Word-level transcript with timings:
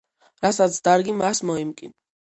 რასაც 0.45 0.79
დარგი 0.87 1.15
მას 1.19 1.43
მოიმკი 1.51 1.91